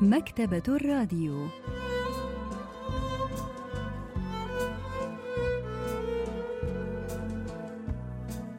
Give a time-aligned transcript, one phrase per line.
[0.00, 1.46] مكتبة الراديو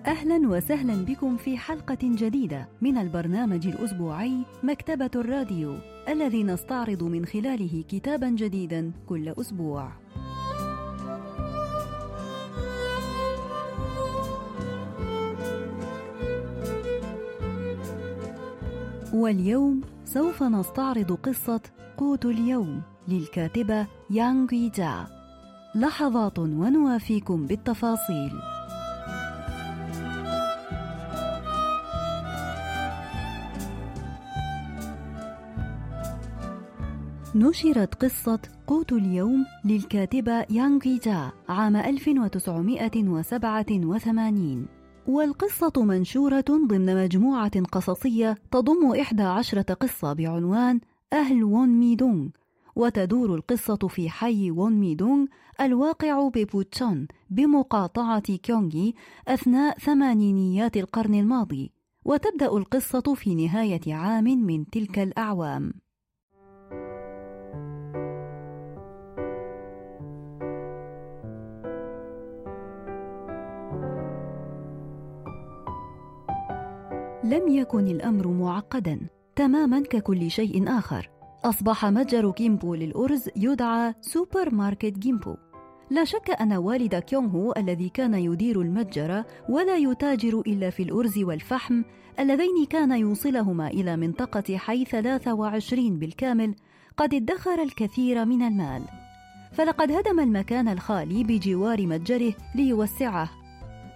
[0.05, 5.77] أهلا وسهلا بكم في حلقة جديدة من البرنامج الأسبوعي مكتبة الراديو
[6.09, 10.04] الذي نستعرض من خلاله كتابا جديدا كل أسبوع.
[19.13, 21.61] واليوم سوف نستعرض قصة
[21.97, 25.07] قوت اليوم للكاتبة يانغ جا
[25.75, 28.31] لحظات ونوافيكم بالتفاصيل.
[37.35, 44.74] نشرت قصة قوت اليوم للكاتبة يانغ جا عام 1987
[45.07, 50.79] والقصة منشورة ضمن مجموعة قصصية تضم إحدى عشرة قصة بعنوان
[51.13, 52.27] أهل وون ميدونغ
[52.75, 55.25] وتدور القصة في حي وون ميدونغ
[55.61, 58.93] الواقع ببوتشان بمقاطعة كيونغي
[59.27, 61.71] أثناء ثمانينيات القرن الماضي.
[62.05, 65.73] وتبدأ القصة في نهاية عام من تلك الأعوام.
[77.75, 78.99] يكن الأمر معقدا
[79.35, 81.09] تماما ككل شيء آخر.
[81.43, 85.35] أصبح متجر كيمبو للأرز يدعى سوبر ماركت جيمبو.
[85.89, 91.17] لا شك أن والد كيونغ هو الذي كان يدير المتجر ولا يتاجر إلا في الأرز
[91.17, 91.83] والفحم
[92.19, 96.55] اللذين كان يوصلهما إلى منطقة حي 23 بالكامل
[96.97, 98.81] قد ادخر الكثير من المال.
[99.51, 103.44] فلقد هدم المكان الخالي بجوار متجره ليوسعه.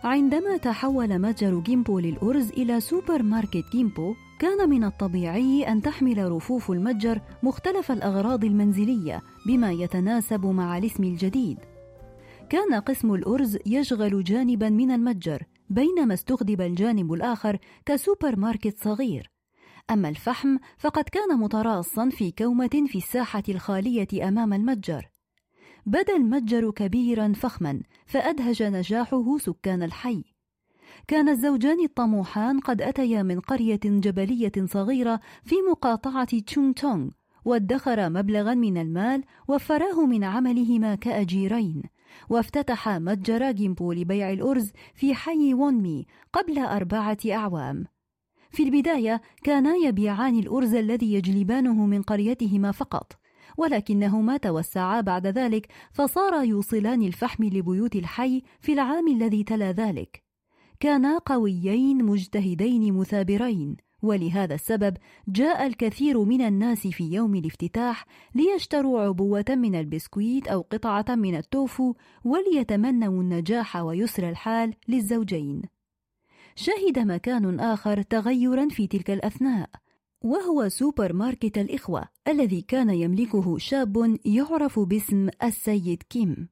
[0.03, 6.71] عندما تحول متجر جيمبو للأرز إلى سوبر ماركت جيمبو كان من الطبيعي أن تحمل رفوف
[6.71, 11.57] المتجر مختلف الأغراض المنزلية بما يتناسب مع الاسم الجديد.
[12.49, 19.31] كان قسم الأرز يشغل جانبا من المتجر بينما استخدم الجانب الآخر كسوبر ماركت صغير.
[19.91, 25.09] أما الفحم فقد كان متراصا في كومة في الساحة الخالية أمام المتجر.
[25.89, 30.23] بدا المتجر كبيرا فخما فادهج نجاحه سكان الحي.
[31.07, 37.09] كان الزوجان الطموحان قد أتيا من قرية جبلية صغيرة في مقاطعة تشونغ تونغ
[37.45, 41.83] وادخر مبلغا من المال وفراه من عملهما كأجيرين.
[42.29, 47.85] وافتتح متجر جيمبو لبيع الأرز في حي وونمي قبل أربعة أعوام.
[48.51, 53.18] في البداية كانا يبيعان الأرز الذي يجلبانه من قريتهما فقط،
[53.59, 60.23] ولكنهما توسعا بعد ذلك فصارا يوصلان الفحم لبيوت الحي في العام الذي تلا ذلك
[60.79, 64.97] كانا قويين مجتهدين مثابرين ولهذا السبب
[65.27, 68.05] جاء الكثير من الناس في يوم الافتتاح
[68.35, 71.93] ليشتروا عبوة من البسكويت أو قطعة من التوفو
[72.23, 75.61] وليتمنوا النجاح ويسر الحال للزوجين.
[76.55, 79.69] شهد مكان آخر تغيرا في تلك الأثناء،
[80.23, 86.49] وهو سوبر ماركت الإخوة الذي كان يملكه شاب يعرف باسم السيد كيم.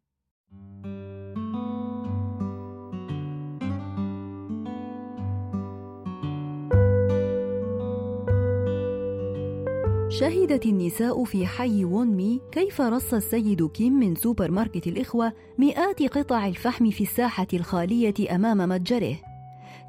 [10.09, 16.47] شهدت النساء في حي وونمي كيف رص السيد كيم من سوبر ماركت الإخوة مئات قطع
[16.47, 19.26] الفحم في الساحة الخالية أمام متجره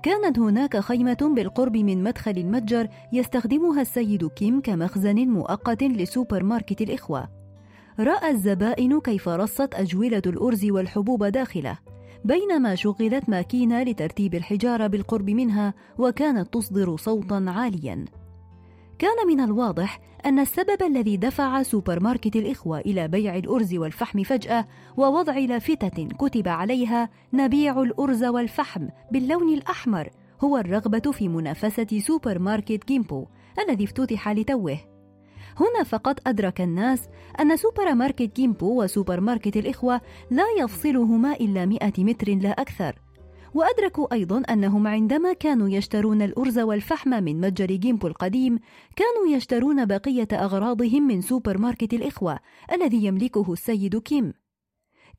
[0.03, 7.29] كانت هناك خيمة بالقرب من مدخل المتجر يستخدمها السيد كيم كمخزن مؤقت لسوبر ماركت الإخوة.
[8.01, 11.79] رأى الزبائن كيف رصت أجولة الأرز والحبوب داخله،
[12.25, 18.05] بينما شغلت ماكينة لترتيب الحجارة بالقرب منها وكانت تصدر صوتا عاليا.
[18.99, 24.67] كان من الواضح أن السبب الذي دفع سوبر ماركت الإخوة إلى بيع الأرز والفحم فجأة
[24.97, 30.11] ووضع لافتة كتب عليها نبيع الأرز والفحم باللون الأحمر
[30.45, 33.27] هو الرغبة في منافسة سوبر ماركت جيمبو
[33.59, 34.79] الذي افتتح لتوه.
[35.57, 37.09] هنا فقط أدرك الناس
[37.41, 40.01] أن سوبر ماركت جيمبو وسوبر ماركت الإخوة
[40.31, 43.08] لا يفصلهما إلا مئة متر لا أكثر
[43.55, 48.59] وأدركوا أيضا أنهم عندما كانوا يشترون الأرز والفحم من متجر جيمبو القديم
[48.97, 52.39] كانوا يشترون بقية أغراضهم من سوبر ماركت الإخوة
[52.73, 54.33] الذي يملكه السيد كيم.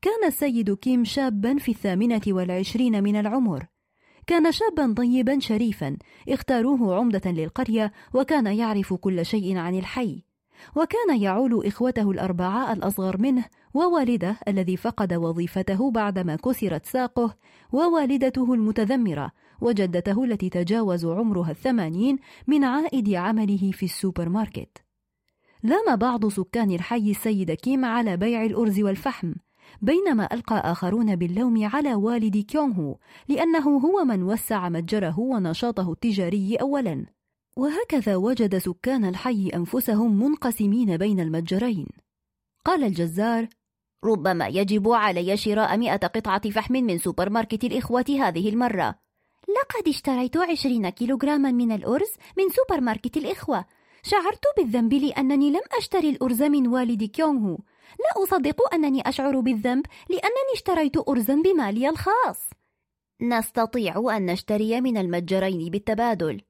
[0.02, 3.66] كان السيد كيم شابا في الثامنة والعشرين من العمر.
[4.26, 5.96] كان شابا طيبا شريفا
[6.28, 10.29] اختاروه عمدة للقرية وكان يعرف كل شيء عن الحي.
[10.76, 17.36] وكان يعول إخوته الأربعة الأصغر منه ووالده الذي فقد وظيفته بعدما كسرت ساقه
[17.72, 24.78] ووالدته المتذمرة وجدته التي تجاوز عمرها الثمانين من عائد عمله في السوبر ماركت
[25.62, 29.32] لام بعض سكان الحي السيد كيم على بيع الأرز والفحم
[29.82, 32.96] بينما ألقى آخرون باللوم على والد كيونغ هو
[33.28, 37.06] لأنه هو من وسع متجره ونشاطه التجاري أولا.
[37.56, 41.86] وهكذا وجد سكان الحي أنفسهم منقسمين بين المتجرين.
[42.64, 43.48] قال الجزار
[44.04, 48.94] ربما يجب علي شراء مئة قطعة فحم من سوبر ماركت الإخوة هذه المرة.
[49.48, 53.64] لقد اشتريت عشرين كيلوغراما من الأرز من سوبر ماركت الإخوة.
[54.02, 57.50] شعرت بالذنب لأنني لم أشتري الأرز من والد كيونغ.
[57.50, 57.58] هو
[57.98, 62.50] لا أصدق أنني أشعر بالذنب لأنني اشتريت أرزا بمالي الخاص.
[63.22, 66.40] نستطيع أن نشتري من المتجرين بالتبادل.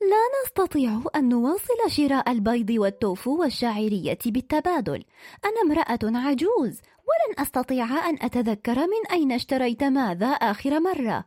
[0.00, 5.04] لا نستطيع أن نواصل شراء البيض والتوفو والشعيرية بالتبادل.
[5.44, 11.24] أنا امرأة عجوز ولن أستطيع أن أتذكر من أين اشتريت ماذا آخر مرة.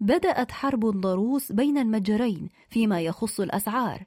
[0.00, 4.04] بدأت حرب ضروس بين المتجرين فيما يخص الأسعار.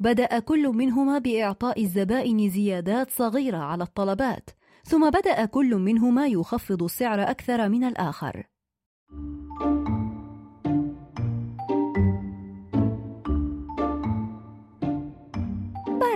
[0.00, 4.50] بدأ كل منهما بإعطاء الزبائن زيادات صغيرة على الطلبات
[4.84, 8.46] ثم بدأ كل منهما يخفض السعر أكثر من الآخر.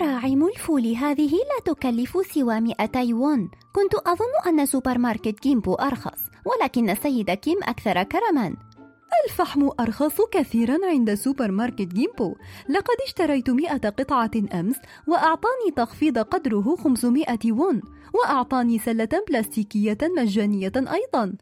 [0.00, 6.20] براعم الفول هذه لا تكلف سوى 200 وون كنت أظن أن سوبر ماركت جيمبو أرخص
[6.44, 8.56] ولكن السيد كيم أكثر كرما.
[9.24, 12.36] الفحم أرخص كثيرا عند سوبر ماركت جيمبو
[12.68, 14.76] لقد اشتريت مئة قطعة أمس
[15.08, 17.80] وأعطاني تخفيض قدره 500 وون
[18.14, 21.36] وأعطاني سلة بلاستيكية مجانية أيضا.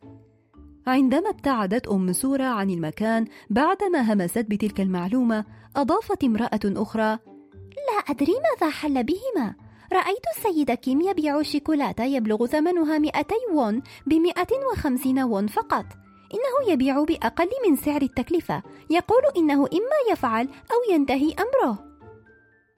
[0.86, 5.44] عندما ابتعدت أم سورة عن المكان بعدما همست بتلك المعلومة
[5.76, 7.18] أضافت امرأة أخرى
[7.90, 9.54] لا أدري ماذا حل بهما.
[9.92, 15.84] رأيت السيد كيم يبيع شيكولاتة يبلغ ثمنها 200 وون ب 150 وون فقط.
[16.34, 18.62] إنه يبيع بأقل من سعر التكلفة.
[18.90, 21.78] يقول إنه إما يفعل أو ينتهي أمره.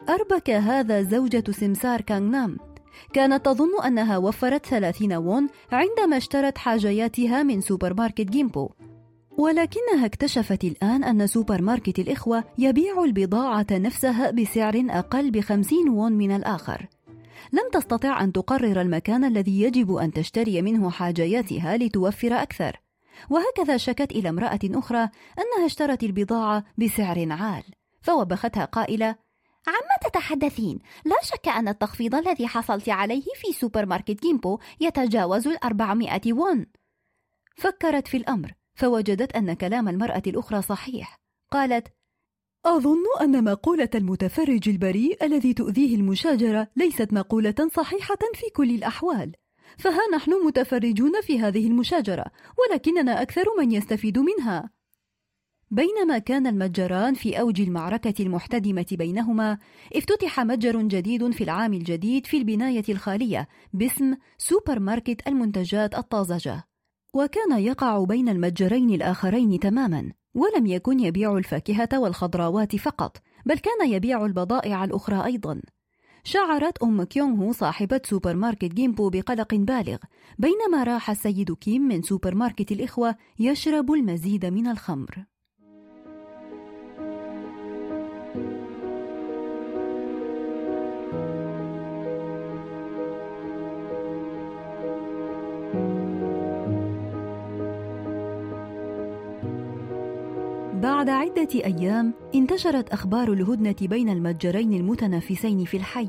[0.08, 2.58] أربك هذا زوجة سمسار كانغ نام.
[3.12, 8.68] كانت تظن أنها وفرت 30 وون عندما اشترت حاجياتها من سوبر ماركت جيمبو.
[9.38, 16.36] ولكنها اكتشفت الآن أن سوبر ماركت الإخوة يبيع البضاعة نفسها بسعر أقل بخمسين وون من
[16.36, 16.86] الآخر.
[17.52, 22.80] لم تستطع أن تقرر المكان الذي يجب أن تشتري منه حاجياتها لتوفر أكثر.
[23.30, 25.08] وهكذا شكت إلى امرأة أخرى
[25.38, 27.62] أنها اشترت البضاعة بسعر عال
[28.00, 29.16] فوبختها قائلة
[29.66, 36.32] عما تتحدثين؟ لا شك أن التخفيض الذي حصلت عليه في سوبر ماركت جيمبو يتجاوز الأربعمائة
[36.32, 36.66] وون
[37.56, 38.54] فكرت في الأمر.
[38.76, 41.20] فوجدت أن كلام المرأة الأخرى صحيح.
[41.50, 41.88] قالت
[42.66, 49.32] أظن أن مقولة المتفرج البريء الذي تؤذيه المشاجرة ليست مقولة صحيحة في كل الأحوال.
[49.78, 52.24] فها نحن متفرجون في هذه المشاجرة
[52.58, 54.70] ولكننا أكثر من يستفيد منها.
[55.70, 59.58] بينما كان المتجران في أوج المعركة المحتدمة بينهما
[59.96, 66.64] افتتح متجر جديد في العام الجديد في البناية الخالية باسم سوبر ماركت المنتجات الطازجة.
[67.16, 73.16] وكان يقع بين المتجرين الآخرين تماما ولم يكن يبيع الفاكهة والخضروات فقط
[73.46, 75.60] بل كان يبيع البضائع الأخرى أيضا.
[76.24, 79.98] شعرت أم كيونغ هو صاحبة سوبر ماركت جيمبو بقلق بالغ
[80.38, 85.24] بينما راح السيد كيم من سوبر ماركت الإخوة يشرب المزيد من الخمر.
[101.06, 106.08] بعد عدة أيام انتشرت أخبار الهدنة بين المتجرين المتنافسين في الحي.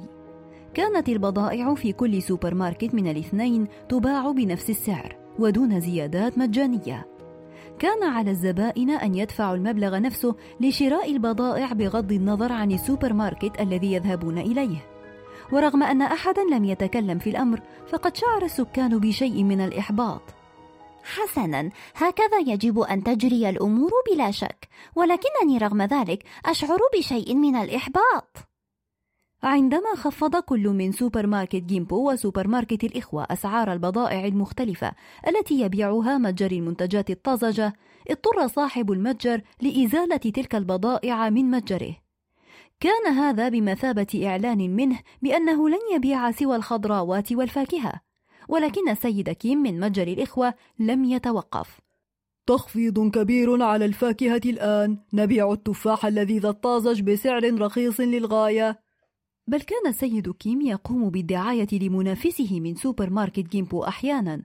[0.74, 7.08] كانت البضائع في كل سوبر ماركت من الاثنين تباع بنفس السعر ودون زيادات مجانية.
[7.80, 13.94] كان على الزبائن أن يدفعوا المبلغ نفسه لشراء البضائع بغض النظر عن السوبر ماركت الذي
[13.94, 14.77] يذهبون إليه.
[15.51, 20.37] ورغم أن أحدا لم يتكلم في الأمر فقد شعر السكان بشيء من الإحباط
[21.08, 28.38] حسنا هكذا يجب أن تجري الأمور بلا شك ولكنني رغم ذلك أشعر بشيء من الإحباط.
[29.44, 34.92] عندما خفض كل من سوبر ماركت جيمبو وسوبر ماركت الإخوة أسعار البضائع المختلفة
[35.28, 37.74] التي يبيعها متجر المنتجات الطازجة
[38.10, 41.96] اضطر صاحب المتجر لإزالة تلك البضائع من متجره.
[42.80, 48.07] كان هذا بمثابة إعلان منه بأنه لن يبيع سوى الخضراوات والفاكهة.
[48.48, 51.80] ولكن السيد كيم من متجر الإخوة لم يتوقف.
[52.48, 54.98] تخفيض كبير على الفاكهة الآن.
[55.13, 58.80] نبيع التفاح اللذيذ الطازج بسعر رخيص للغاية.
[59.48, 64.44] بل كان السيد كيم يقوم بالدعاية لمنافسه من سوبر ماركت جيمبو أحيانا.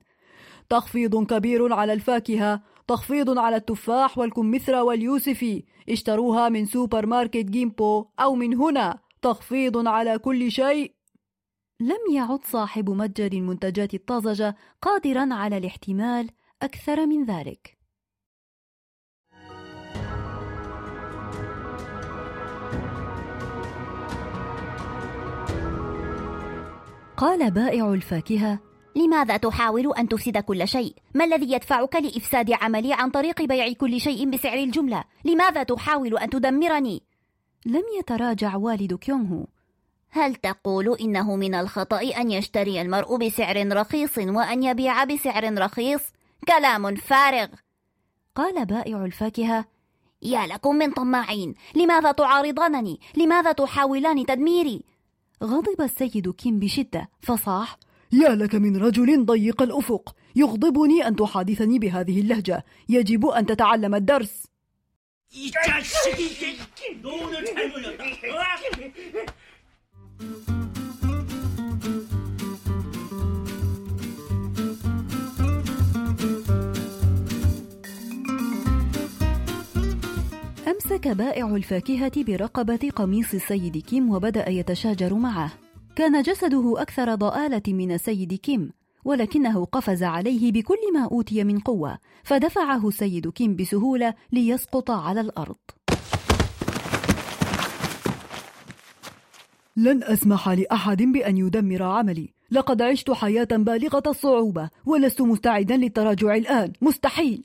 [0.69, 2.63] تخفيض كبير على الفاكهة.
[2.89, 8.99] تخفيض على التفاح والكمثرى واليوسفي اشتروها من سوبر ماركت جيمبو أو من هنا.
[9.23, 10.93] تخفيض على كل شيء.
[11.83, 16.31] لم يعد صاحب متجر المنتجات الطازجة قادرا على الاحتمال
[16.63, 17.79] أكثر من ذلك
[27.17, 28.59] قال بائع الفاكهة
[28.97, 34.01] لماذا تحاول أن تفسد كل شيء؟ ما الذي يدفعك لإفساد عملي عن طريق بيع كل
[34.01, 37.03] شيء بسعر الجملة؟ لماذا تحاول أن تدمرني؟
[37.67, 39.45] لم يتراجع والد كيونغ
[40.15, 46.03] هل تقول إنه من الخطأ أن يشتري المرء بسعر رخيص وأن يبيع بسعر رخيص؟
[46.49, 47.47] كلام فارغ
[48.35, 49.65] قال بائع الفاكهة
[50.23, 54.83] يا لكم من طماعين لماذا تعارضانني؟ لماذا تحاولان تدميري؟
[55.43, 57.77] غضب السيد كيم بشدة فصاح
[58.13, 64.47] يا لك من رجل ضيق الأفق يغضبني أن تحادثني بهذه اللهجة يجب أن تتعلم الدرس
[81.03, 85.53] أمسك بائع الفاكهة برقبة قميص السيد كيم وبدأ يتشاجر معه.
[85.97, 88.73] كان جسده أكثر ضآلة من السيد كيم
[89.05, 95.82] ولكنه قفز عليه بكل ما أوتي من قوة فدفعه السيد كيم بسهولة ليسقط على الأرض.
[99.77, 102.35] لن أسمح لأحد بأن يدمر عملي.
[102.51, 106.73] لقد عشت حياة بالغة الصعوبة ولست مستعدا للتراجع الآن.
[106.81, 107.45] مستحيل.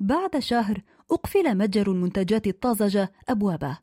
[0.00, 3.78] بعد شهر أقفل متجر المنتجات الطازجة أبوابه.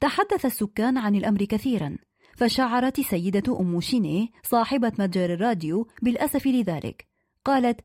[0.00, 1.96] تحدث السكان عن الأمر كثيرا.
[2.36, 7.06] فشعرت سيدة أم شينيه صاحبة متجر الراديو بالأسف لذلك.
[7.44, 7.80] قالت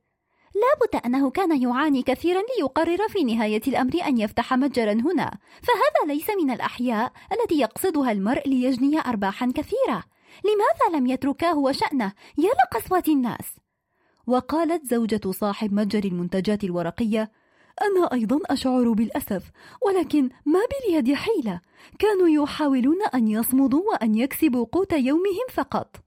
[0.62, 5.38] لابد أنه كان يعاني كثيرا ليقرر في نهاية الأمر أن يفتح متجرا هنا.
[5.62, 10.04] فهذا ليس من الأحياء التي يقصدها المرء ليجني أرباحا كثيرة.
[10.44, 13.56] لماذا لم يتركاه وشأنه؟ يا لقسوة الناس!
[14.28, 17.32] وقالت زوجة صاحب متجر المنتجات الورقية
[17.82, 19.44] أنا أيضا أشعر بالأسف
[19.82, 21.62] ولكن ما باليد حيلة.
[22.00, 26.07] كانوا يحاولون أن يصمدوا وأن يكسبوا قوت يومهم فقط.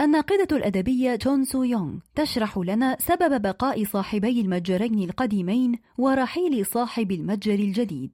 [0.00, 7.54] الناقدة الأدبية جون سو يونغ تشرح لنا سبب بقاء صاحبي المتجرين القديمين ورحيل صاحب المتجر
[7.54, 8.10] الجديد.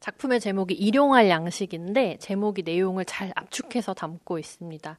[0.00, 4.98] 작품의 제목이 일용할 양식인데 제목이 내용을 잘 압축해서 담고 있습니다.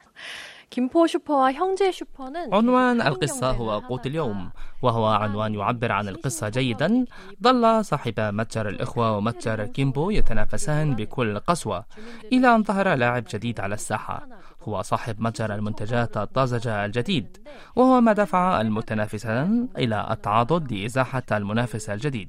[2.55, 4.51] عنوان القصة هو قوت اليوم
[4.83, 7.05] وهو عنوان يعبر عن القصة جيدا.
[7.43, 11.85] ظل صاحب متجر الإخوة ومتجر جيمبو يتنافسان بكل قسوة
[12.33, 14.29] إلى أن ظهر لاعب جديد على الساحة.
[14.63, 17.37] هو صاحب متجر المنتجات الطازجة الجديد
[17.77, 22.29] وهو ما دفع المتنافسان إلى التعاضد لإزاحة المنافس الجديد.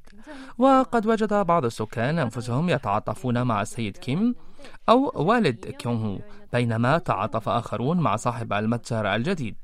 [0.57, 4.35] وقد وجد بعض السكان أنفسهم يتعاطفون مع السيد كيم
[4.89, 6.17] أو والد كيون هو
[6.53, 9.55] بينما تعاطف آخرون مع صاحب المتجر الجديد.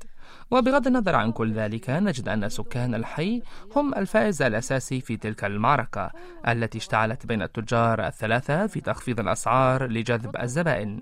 [0.50, 3.42] وبغض النظر عن كل ذلك نجد أن سكان الحي
[3.76, 6.10] هم الفائز الأساسي في تلك المعركة
[6.48, 11.00] التي اشتعلت بين التجار الثلاثة في تخفيض الأسعار لجذب الزبائن.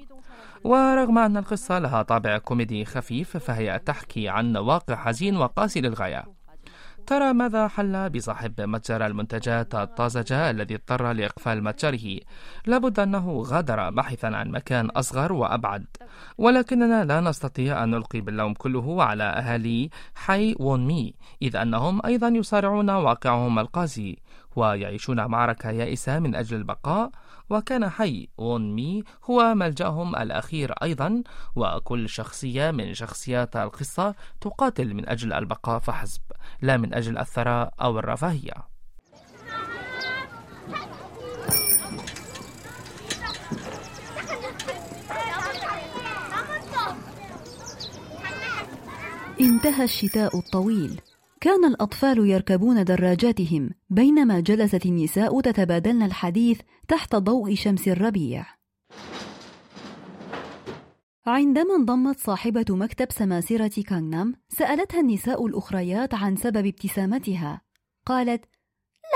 [0.64, 6.38] ورغم أن القصة لها طابع كوميدي خفيف فهي تحكي عن واقع حزين وقاسي للغاية
[7.09, 12.21] ترى ماذا حل بصاحب متجر المنتجات الطازجة الذي اضطر لإقفال متجره؟
[12.67, 15.87] لابد أنه غادر باحثا عن مكان أصغر وأبعد.
[16.38, 22.29] ولكننا لا نستطيع أن نلقي باللوم كله على أهالي حي وون مي إذ أنهم أيضا
[22.29, 24.19] يصارعون واقعهم القاسي
[24.57, 27.11] ويعيشون معركة يائسة من أجل البقاء.
[27.50, 31.23] وكان حي وون مي هو ملجأهم الأخير أيضا
[31.57, 36.21] وكل شخصية من شخصيات القصة تقاتل من أجل البقاء فحسب.
[36.62, 38.52] لا من أجل الثراء أو الرفاهية
[49.40, 51.00] انتهى الشتاء الطويل
[51.40, 58.58] كان الأطفال يركبون دراجاتهم بينما جلست النساء تتبادلن الحديث تحت ضوء شمس الربيع.
[61.28, 67.61] عندما انضمت صاحبة مكتب سماسرة كانغنام، سألتها النساء الأخريات عن سبب ابتسامتها.
[68.06, 68.44] قالت: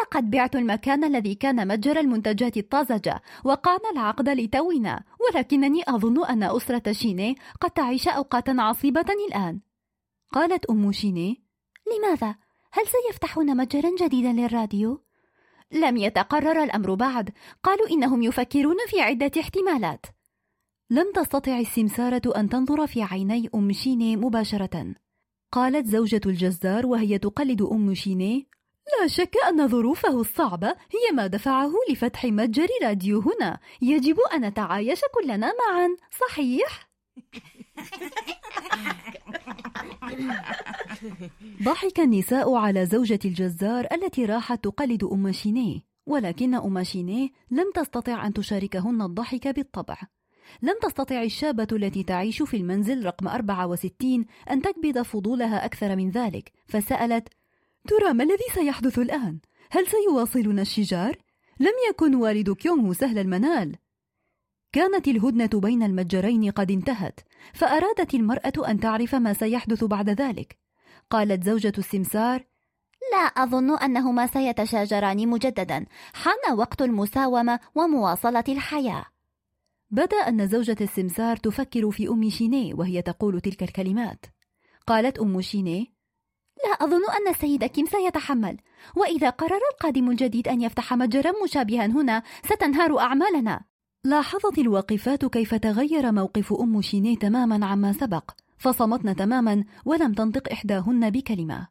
[0.00, 6.92] لقد بعت المكان الذي كان متجر المنتجات الطازجة وقعنا العقد لتونا ولكنني أظن أن أسرة
[6.92, 9.60] شيني قد تعيش أوقاتا عصيبة الآن
[10.32, 11.44] قالت أم شيني
[11.96, 12.34] لماذا؟
[12.72, 15.04] هل سيفتحون متجرا جديدا للراديو؟
[15.72, 17.30] لم يتقرر الأمر بعد
[17.62, 20.06] قالوا إنهم يفكرون في عدة احتمالات
[20.92, 24.94] لم تستطع السمسارة أن تنظر في عيني أم شيني مباشرة.
[25.52, 28.48] قالت زوجة الجزار وهي تقلد أم شيني
[28.86, 33.60] لا شك أن ظروفه الصعبة هي ما دفعه لفتح متجر راديو هنا.
[33.82, 36.88] يجب أن نتعايش كلنا معا صحيح؟
[41.62, 48.26] ضحك النساء على زوجة الجزار التي راحت تقلد أم شينيه ولكن أم شينيه لم تستطع
[48.26, 49.96] أن تشاركهن الضحك بالطبع.
[50.62, 56.52] لم تستطع الشابة التي تعيش في المنزل رقم 64 أن تكبد فضولها أكثر من ذلك
[56.66, 57.28] فسألت
[57.88, 59.38] ترى ما الذي سيحدث الآن؟
[59.70, 61.16] هل سيواصلون الشجار؟
[61.60, 63.76] لم يكن والد كيونغ سهل المنال
[64.72, 67.20] كانت الهدنة بين المتجرين قد انتهت
[67.54, 70.58] فأرادت المرأة أن تعرف ما سيحدث بعد ذلك
[71.10, 72.44] قالت زوجة السمسار
[73.12, 79.04] لا أظن أنهما سيتشاجران مجددا حان وقت المساومة ومواصلة الحياة
[79.92, 84.26] بدأ أن زوجة السمسار تفكر في أم شيني وهي تقول تلك الكلمات.
[84.86, 85.92] قالت أم شيني
[86.64, 88.56] لا أظن أن السيد كيم سيتحمل.
[88.96, 93.60] وإذا قرر القادم الجديد أن يفتح متجرا مشابها هنا ستنهار أعمالنا.
[94.04, 101.10] لاحظت الواقفات كيف تغير موقف أم شيني تماما عما سبق فصمتن تماما ولم تنطق إحداهن
[101.10, 101.68] بكلمة.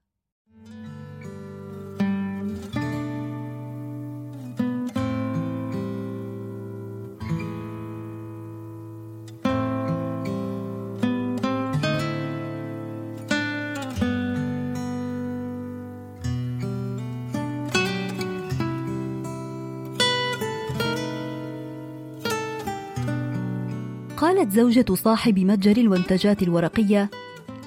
[24.41, 27.09] قالت زوجة صاحب متجر المنتجات الورقية.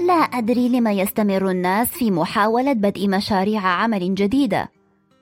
[0.07, 4.71] لا أدري لما يستمر الناس في محاولة بدء مشاريع عمل جديدة.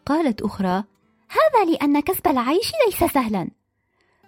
[0.06, 0.84] قالت أخرى
[1.28, 3.50] هذا لأن كسب العيش ليس سهلا.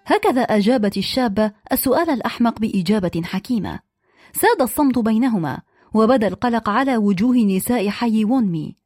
[0.06, 3.78] هكذا أجابت الشابة السؤال الأحمق بإجابة حكيمة.
[4.32, 5.58] ساد الصمت بينهما
[5.94, 8.76] وبدا القلق على وجوه نساء حي وونمي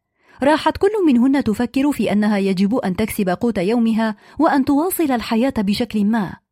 [0.42, 6.04] راحت كل منهن تفكر في أنها يجب أن تكسب قوت يومها وأن تواصل الحياة بشكل
[6.04, 6.47] ما.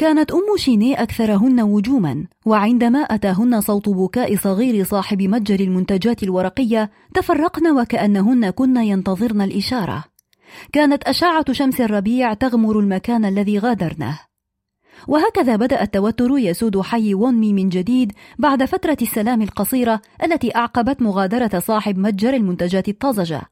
[0.00, 7.78] كانت أم شيني أكثرهن وجوما وعندما أتاهن صوت بكاء صغير صاحب متجر المنتجات الورقية تفرقن
[7.78, 10.04] وكأنهن كن ينتظرن الإشارة.
[10.72, 14.18] كانت أشعة شمس الربيع تغمر المكان الذي غادرنه
[15.08, 21.58] وهكذا بدأ التوتر يسود حي وونمي من جديد بعد فترة السلام القصيرة التي أعقبت مغادرة
[21.58, 23.42] صاحب متجر المنتجات الطازجة.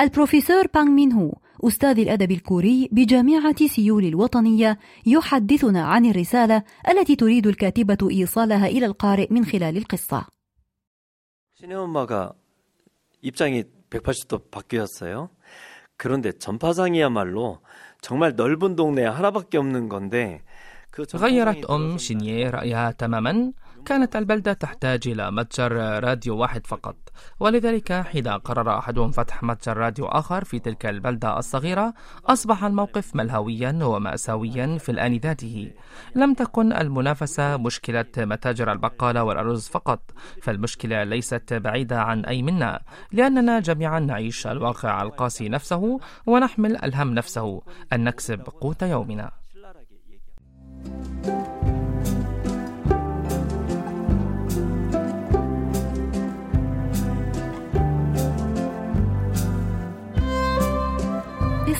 [0.00, 1.32] البروفيسور بانغ مين هو
[1.63, 9.27] أستاذ الأدب الكوري بجامعة سيول الوطنية يحدثنا عن الرسالة التي تريد الكاتبة إيصالها إلى القارئ
[9.33, 10.25] من خلال القصة.
[11.53, 12.33] 신혜 엄마가
[13.21, 15.29] 입장이 180도 바뀌었어요.
[15.97, 17.59] 그런데 전파상이야말로
[18.01, 20.41] 정말 넓은 동네 하나밖에 없는 건데
[21.15, 23.53] غيرت أم شينيه رأيها تماما
[23.86, 25.72] كانت البلدة تحتاج إلى متجر
[26.04, 26.96] راديو واحد فقط.
[27.40, 31.94] ولذلك حين قرر أحدهم فتح متجر راديو آخر في تلك البلدة الصغيرة
[32.26, 35.72] أصبح الموقف ملهويا ومأساويا في الآن ذاته.
[36.14, 40.00] لم تكن المنافسة مشكلة متاجر البقالة والأرز فقط
[40.42, 42.80] فالمشكلة ليست بعيدة عن أي منا
[43.12, 49.43] لأننا جميعا نعيش الواقع القاسي نفسه ونحمل الهم نفسه أن نكسب قوت يومنا.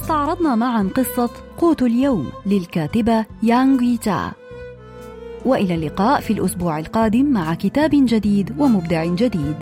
[0.04, 4.32] استعرضنا معا قصة قوت اليوم للكاتبة يانغ جا
[5.44, 9.56] وإلى اللقاء في الأسبوع القادم مع كتاب جديد ومبدع جديد.